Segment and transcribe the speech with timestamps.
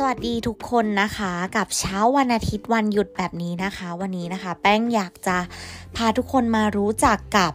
[0.00, 5.36] สวัสดีทุกคนนะคะกับเช้าวันอาทิตย์วันหยุดแบบนี้นะคะ วันนี้นะคะ แป้งอยากจะ
[5.96, 7.52] พาทุกคนมารู้จักกับ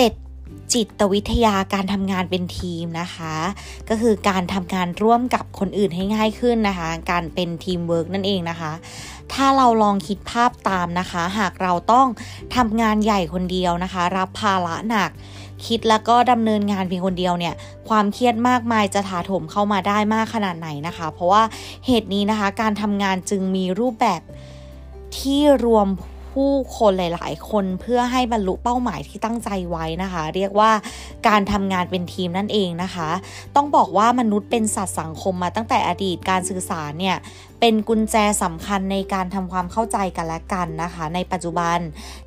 [0.00, 3.34] 7 จิตวิทยาการทำงานเป็นทีมนะคะ
[3.88, 8.72] ก็คือการทำงานร่วมกับคนอื่นให้ง่ายขึ้นนะคะ การเป็นทีมเวิร์กนั่นเองนะคะ
[9.32, 12.06] ถ้าเราลองคิดภาพตามนะคะ หากเราต้อง
[12.56, 15.10] ทำงานใหญ่คนเดียวนะคะ รับภาระหนัก
[15.66, 17.54] คิดแล้วก็ดำเนินงานเพียงคนเดียวเนี่ย
[17.88, 21.42] ความเครียดมากมายจะถาถมเข้ามาได้มากขนาดไหนนะคะ เพราะว่า
[21.86, 24.20] เหตุนี้นะคะ การทำงานจึงมีรูปแบบ
[25.18, 26.02] ที่รวมผ
[26.36, 30.70] ผู้คนหลาย ๆ คนเพื่อให้บรรลุเป้าหมายที่ตั้งใจไว้นะคะ เรียกว่า
[31.28, 33.08] การทำงานเป็นทีมนั่นเองนะคะ
[33.56, 37.16] ต้องบอกว่ามนุษย์เป็นสัตว์สังคมมาตั้งแต่อดีตการสื่อสารเนี่ย
[37.60, 41.78] เป็นกุญแจสำคัญในการทำความเข้าใจกันและกันนะคะ ในปัจจุบัน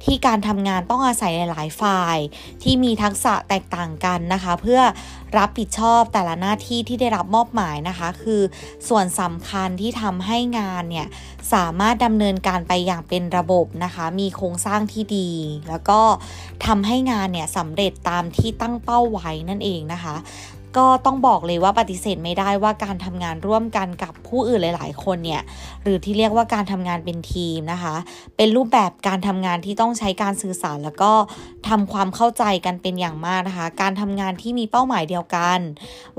[0.03, 2.17] ที่การทำงานต้องอาศัยหลายฝ่าย
[2.63, 4.81] ที่มีทักษะแตกต่างกันนะคะ เพื่อ
[5.37, 8.41] รับผิดชอบแต่ละหน้าที่ที่ได้รับมอบหมายนะคะ คือ
[8.87, 11.07] ส่วนสำคัญที่ทำให้งานเนี่ย
[11.53, 15.29] สามารถดำเนินการไปอย่างเป็นระบบนะคะมีโครงสร้างที่ดี
[15.69, 15.99] แล้วก็
[16.65, 20.15] ทำให้งานเนี่ยสำเร็จตามที่ตั้งเป้าไว้นั่นเองนะคะ
[20.77, 25.41] ก็ต้องบอกเลยว่าปฏิเสธไม่ได้ว่าการทำงานร่วมกันกับผู้อื่นหลาย ๆ คนเนี่ย
[25.83, 27.95] หรือที่เรียกว่าการทำงานเป็นทีมนะคะ
[28.37, 31.11] เป็นรูปแบบการทำงานที่ต้องใช้การสื่อสารแล้วก็
[31.67, 35.59] ทำความเข้าใจกันเป็นอย่างมากนะคะ การทำงานที่มีเป้าหมายเดียวกัน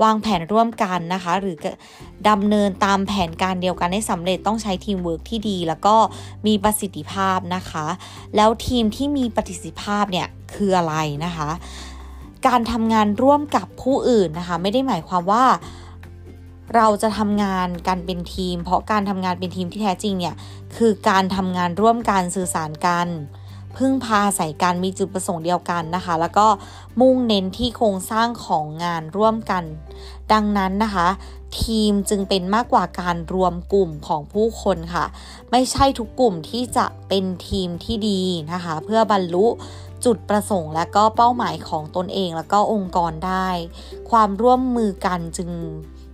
[0.03, 1.55] วางแผนร่วมกันนะคะ หรือ
[2.29, 5.95] ดำเนินตามแผนการเดียวกันให้สำเร็จต้องใช้ทีมเวิร์กที่ดี แล้วก็
[6.47, 7.85] มีประสิทธิภาพนะคะ
[8.35, 11.49] แล้วทีมที่มีประสิทธิภาพเนี่ยคืออะไรนะคะ
[12.47, 15.45] การทำงานร่วมกับผู้อื่นนะคะไม่ได้หมายความว่า
[16.75, 20.35] เราจะทำงานกันเป็นทีม เพราะการทำงานเป็นทีมที่แท้จริงเนี่ย
[20.77, 23.07] คือการทำงานร่วมกันสื่อสารกัน
[23.77, 26.47] พึ่งพาใส่กันมีจุดประสงค์เดียวกันนะคะ แล้วก็
[26.99, 29.63] มุ่งเน้นที่โครงสร้างของงานร่วมกัน
[30.33, 31.07] ดังนั้นนะคะ
[31.61, 35.05] ทีมจึงเป็นมากกว่าการรวมกลุ่มของผู้คนค่ะ
[35.51, 38.21] ไม่ใช่ทุกกลุ่มที่จะเป็นทีมที่ดี
[38.51, 39.47] นะคะ เพื่อบรรลุ
[40.05, 43.49] จุดประสงค์และก็เป้าหมายของตนเองแล้วก็องค์กรได้
[44.11, 45.49] ความร่วมมือกันจึง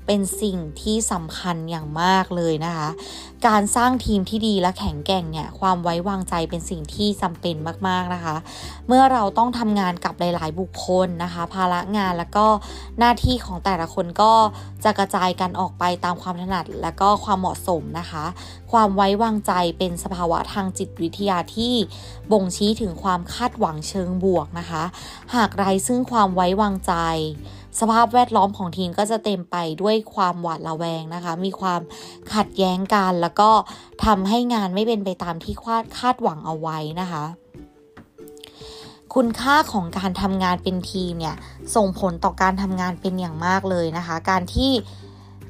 [0.07, 2.90] เป็นสิ่งที่สำคัญอย่างมากเลยนะคะ
[3.47, 7.56] การสร้างทีมที่ดีและแข็งแกร่งเนี่ยความไว้วางใจเป็นสิ่งที่จำเป็น
[7.88, 8.35] มากๆนะคะ
[8.88, 12.47] เมื่อเราต้องทำงานกับหลาย ๆ บุคคลนะคะ ภาระงานแล้วก็
[13.00, 14.34] หน้าที่ของแต่ละคนก็
[14.84, 18.25] จะกระจายกันออกไปตามความถนัดและก็ความเหมาะสมนะคะ
[18.72, 21.74] ความไว้วางใจเป็นสภาวะทางจิตวิทยาที่
[22.31, 24.84] บ่งชี้ถึงความคาดหวังเชิงบวกนะคะ
[25.35, 26.94] หากไร้ซึ่งความไว้วางใจ
[27.79, 31.81] สภาพแวดล้อมของทีมก็จะเต็มไปด้วยความหวาดระแวงนะคะ มีความ
[32.33, 33.49] ขัดแย้งกันแล้วก็
[34.05, 37.23] ทำให้งานไม่เป็นไปตามที่คาดคาดหวังเอาไว้นะคะ
[39.15, 41.35] คุณค่าของการทำงานเป็นทีมเนี่ย
[41.75, 44.71] ส่งผลต่อการทำงานเป็นอย่างมากเลยนะคะ การที่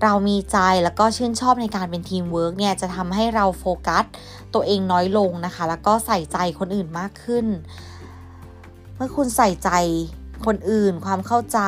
[0.04, 4.04] เรามีใจแล้วก็ชื่นชอบในการเป็นทีมเวิร์กเนี่ยจะทำให้เราโฟกัส
[4.54, 7.46] ตัวเองน้อยลงนะคะ แล้วก็ใส่ใจคนอื่นมากขึ้น
[8.96, 9.70] เมื่อคุณใส่ใจ
[10.46, 11.60] คนอื่น ความเข้าใจ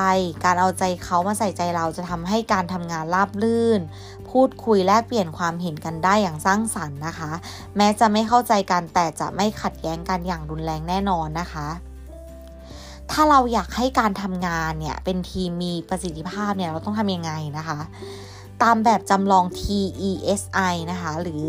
[0.45, 3.81] การเอาใจเขามาใส่ใจเราจะทำให้การทำงานราบรื่น
[4.29, 7.31] พูดคุยแลกเปลี่ยนความเห็นกันได้อย่างสร้างสรรค์นะคะ
[7.77, 11.67] แม้จะไม่เข้าใจกันแต่จะไม่ขัดแย้งกันอย่างรุนแรงแน่นอนนะคะ
[13.11, 17.79] ถ้าเราอยากให้การทำงานเนี่ยเป็นทีมมีประสิทธิภาพเนี่ยเราต้องทำยังไงนะคะ
[18.63, 21.47] ตามแบบจำลอง TESI นะคะ หรือ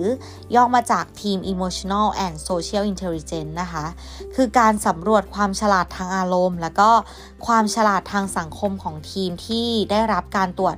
[0.54, 3.84] ย่อมาจาก Team Emotional and Social Intelligence นะคะ
[4.34, 6.90] คือการสำรวจความฉลาดทางอารมณ์ แล้วก็
[7.46, 10.76] ความฉลาดทางสังคมของทีมที่ได้รับการตรวจ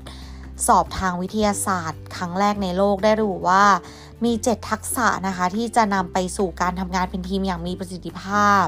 [0.66, 3.64] สอบทางวิทยาศาสตร์ ครั้งแรกในโลกได้ระบุว่า
[4.25, 8.64] มี 7 ทักษะนะคะ ที่จะนำไปสู่การทำงานเป็นทีมอย่างมีประสิทธิภาพ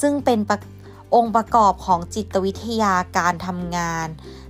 [0.00, 0.38] ซึ่งเป็น
[1.14, 4.06] องค์ประกอบของจิตวิทยาการทำงาน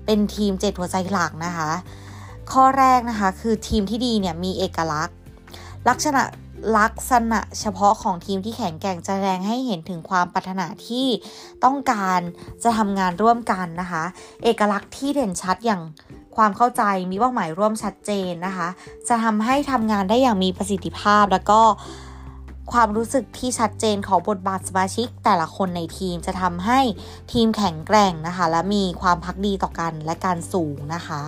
[0.06, 1.70] เป็นทีม 7 หัวใจหลักนะคะ
[2.53, 5.16] ข้อแรกนะคะคือทีมที่ดีเนี่ยมีเอกลักษณ์
[5.88, 6.22] ลักษณะ
[6.78, 11.06] ลักษณะเฉพาะของทีมที่แข็งแกร่งจะแสดงให้เห็นถึงความปรารถนาที่
[11.65, 12.21] ต้องการ
[12.62, 14.05] จะทำงานร่วมกันนะคะ
[14.44, 15.82] เอกลักษณ์ที่เด่นชัดอย่าง
[16.37, 18.69] ความเข้าใจมีเป้าหมายร่วมชัดเจนนะคะ
[19.08, 21.61] จะทำให้ทำงานได้อย่างมีประสิทธิภาพ แล้วก็
[22.73, 26.81] ความรู้สึกที่ชัดเจนของบทบาทสมาชิก แต่ละคนในทีมจะทำให้
[27.32, 31.23] ทีมแข็งแกร่งนะคะ และมีความพักดีต่อกันและการสูงนะคะ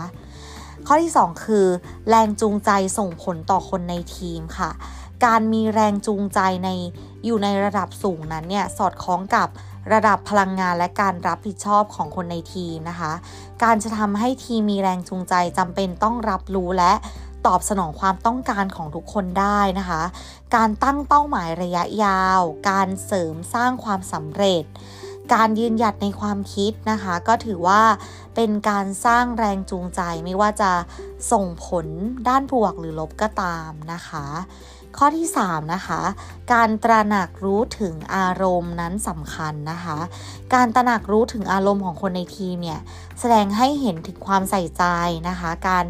[0.87, 1.67] ข้อที่ 2 คือ
[2.09, 4.71] แรงจูงใจส่งผลต่อคนในทีมค่ะ
[5.25, 6.71] การมีแรงจูงใจใน
[7.25, 9.49] อยู่ในระดับสูงนั้นเนี่ยสอดคล้องกับ
[9.93, 13.13] ระดับพลังงานและการรับผิดชอบของคนในทีมนะคะ
[13.63, 16.93] การจะทำให้ทีมมีแรงจูงใจจำเป็นต้องรับรู้และ
[17.47, 20.03] ตอบสนองความต้องการของทุกคนได้นะคะ
[20.57, 22.41] การตั้งเป้าหมายระยะยาว
[22.71, 24.65] การเสริมสร้างความสำเร็จ
[25.35, 27.83] การยืนหยัดในความคิดนะคะ ก็ถือว่า
[28.35, 30.71] เป็นการสร้างแรงจูงใจไม่ว่าจะ
[31.33, 31.87] ส่งผล
[32.29, 34.27] ด้านบวกหรือลบก็ตามนะคะ
[34.99, 36.01] ข้อที่ 3 นะคะ
[36.53, 39.99] การตระหนักรู้ถึงอารมณ์นั้นสำคัญนะคะ
[40.55, 42.81] การตระหนักรู้ถึงอารมณ์ของคนในทีมเนี่ย
[43.21, 44.85] แสดงให้เห็นถึงความใส่ใจ
[45.29, 45.85] นะคะ การ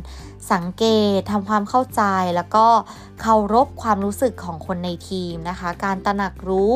[0.53, 2.03] สังเกตทำความเข้าใจ
[2.37, 2.67] แล้วก็
[3.20, 6.73] เคารพความรู้สึกของคนในทีมนะคะ การตระหนักรู้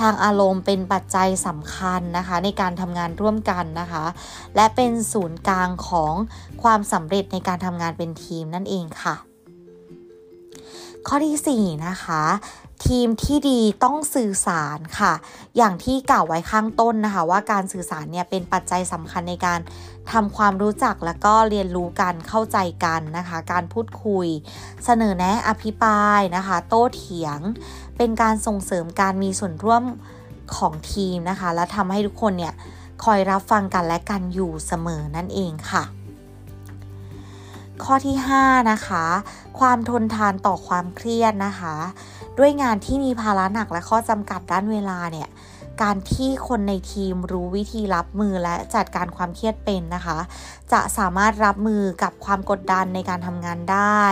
[0.00, 4.04] ทางอารมณ์เป็นปัจจัยสำคัญนะคะ ในการทำงานร่วมกันนะคะ
[4.56, 6.14] และเป็นศูนย์กลางของ
[6.62, 9.33] ความสำเร็จในการทำงานเป็นทีมนั่นเองค่ะ
[11.08, 12.22] ข้อที่ 4 นะคะ
[12.86, 15.12] ทีมที่ดีต้องสื่อสารค่ะ
[15.56, 19.60] อย่างที่กล่าวไว้ข้างต้นนะคะ ว่าการสื่อสารเนี่ยเป็นปัจจัยสำคัญในการ
[20.12, 24.26] ทำความรู้จักและก็เรียนรู้กันเข้าใจกันนะคะ การพูดคุย
[24.84, 27.40] เสนอแนะอภิปรายนะคะ โต้เถียง
[27.96, 29.82] เป็นการส่งเสริมการมีส่วนร่วม
[30.56, 32.54] ของทีมนะคะ และทำให้ทุกคนเนี่ย
[33.04, 35.84] คอยรับฟังกันและกันอยู่เสมอนั่นเองค่ะ
[37.82, 39.04] ข้อที่ 5 นะคะ
[39.58, 41.74] ความทนทานต่อความเครียดนะคะ
[42.38, 45.28] ด้วยงานที่มีภาระหนักและข้อจำกัดด้านเวลาเนี่ย
[45.82, 50.18] การที่คนในทีมรู้วิธีรับมือและจัดการความเครียดเป็นนะคะ
[50.72, 54.04] จะสามารถรับมือกับความกดดันในการทำงานได้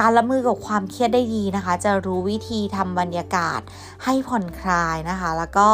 [0.00, 3.60] การรับมือกับความเครียดได้ดีนะคะ จะรู้วิธีทำบรรยากาศ
[4.04, 5.68] ให้ผ่อนคลายนะคะ แล้วก็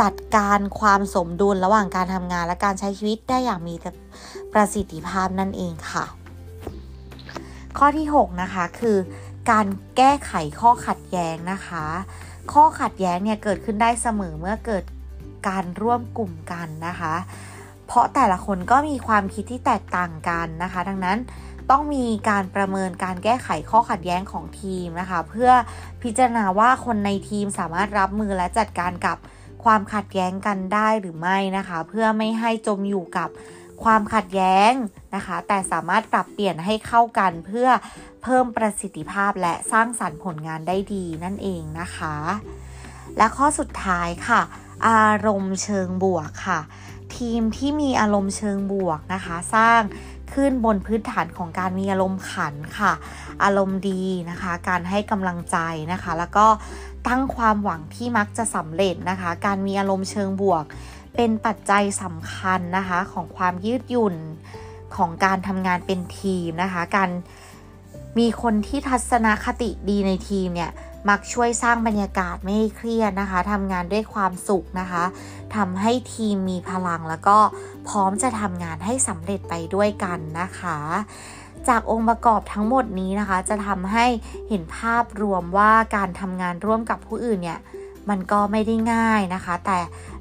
[0.00, 3.74] จัดการความสมดุลระหว่างการทำงานและการใช้ชีวิตได้อย่างมี
[4.52, 6.04] ประสิทธิภาพนั่นเองค่ะ
[7.78, 8.96] ข้อที่ 6 นะคะ คือ
[9.50, 9.66] การ
[9.96, 11.84] แก้ไขข้อขัดแย้งนะคะ
[12.52, 14.84] ข้อขัดแย้งเนี่ยเกิดขึ้นได้เสมอเมื่อเกิด
[15.48, 17.14] การร่วมกลุ่มกันนะคะ
[17.86, 21.18] เพราะแต่ละคนก็มีความคิดที่แตกต่างกันนะคะ ดังนั้น
[21.70, 25.50] ต้องมีการประเมินการแก้ไขข้อขัดแย้งของทีมนะคะ เพื่อ
[26.02, 29.18] พิจารณาว่าคนในทีมสามารถรับมือและจัดการกับ
[29.64, 33.28] ความขัดแย้งกันได้หรือไม่นะคะ เพื่อไม่ให้จมอยู่กับ
[33.84, 34.72] ความขัดแย้ง
[35.14, 37.68] นะคะ แต่สามารถปรับเปลี่ยนให้เข้ากันเพื่อ
[38.22, 42.16] เพิ่มประสิทธิภาพและสร้างสรรค์ผลงานได้ดีนั่นเองนะคะ
[43.16, 44.40] และข้อสุดท้ายค่ะ
[44.88, 46.60] อารมณ์เชิงบวกค่ะ
[47.16, 49.80] ทีมที่มีอารมณ์เชิงบวกนะคะ สร้าง
[50.32, 52.92] ขึ้นบนพื้นฐานของการมีอารมณ์ขันค่ะ
[53.44, 55.56] อารมณ์ดีนะคะ การให้กำลังใจ
[55.92, 56.46] นะคะ แล้วก็
[57.08, 60.64] ตั้งความหวังที่มักจะสำเร็จนะคะ การมีอารมณ์เชิงบวก
[61.20, 64.16] เป็นปัจจัยสำคัญนะคะของความยืดหยุ่น
[64.96, 67.10] ของการทำงานเป็นทีมนะคะการ
[68.18, 70.70] มีคนที่ทัศนคติดีในทีมเนี่ย
[71.08, 75.04] มักช่วยสร้างบรรยากาศไม่เครียดนะคะทำงานด้วยความสุขนะคะ
[75.56, 77.38] ทำให้ทีมมีพลังแล้วก็
[77.88, 80.78] พร้อมจะทำงานให้สำเร็จไปด้วยกันนะคะ
[81.68, 84.06] จากองค์ประกอบทั้งหมดนี้นะคะ จะทำให้
[84.48, 87.60] เห็นภาพรวมว่าการทำงานร่วมกับผู้อื่นเนี่ย
[88.10, 89.78] มันก็ไม่ได้ง่ายนะคะ แต่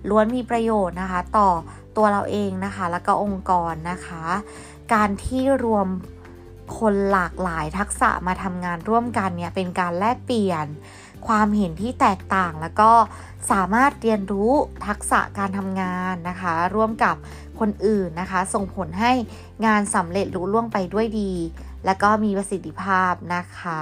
[0.10, 1.50] ล้วนมีประโยชน์นะคะ ต่อ
[1.98, 4.24] ตัวเราเองนะคะ แล้วก็องค์กรนะคะ
[4.94, 5.88] การที่รวม
[6.78, 10.66] คนหลากหลายทักษะมาทำงานร่วมกันเนี่ยเป็นการแลกเปลี่ยน
[11.28, 12.92] ความเห็นที่แตกต่างแล้วก็
[13.52, 14.52] สามารถเรียนรู้
[14.88, 17.16] ทักษะการทำงานนะคะ ร่วมกับ
[17.60, 19.12] คนอื่นนะคะ ส่งผลให้
[19.66, 21.34] งานสำเร็จลุล่วงไปด้วยดี
[21.86, 23.82] และก็มีประสิทธิภาพนะคะ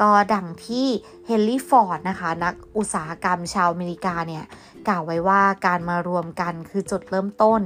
[0.00, 0.86] ก็ดังที่
[1.26, 4.44] เฮนรี่ฟอร์ดนะคะ นักอุตสาหกรรมชาวอเมริกาเนี่ย
[4.88, 7.62] กล่าวไว้ว่าการมารวมกันคือจุดเริ่มต้น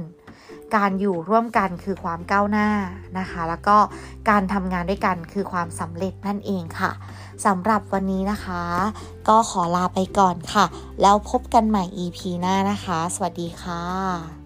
[0.75, 2.69] การอยู่ร่วมกันคือความก้าวหน้า
[3.19, 3.77] นะคะ แล้วก็
[4.29, 6.91] การทำงานด้วยกันคือความสำเร็จนั่นเองค่ะ
[7.45, 8.63] สำหรับวันนี้นะคะ
[9.27, 10.65] ก็ขอลาไปก่อนค่ะ
[11.01, 14.42] แล้วพบกันใหม่ EP หน้านะคะ สวัสดีค่ะ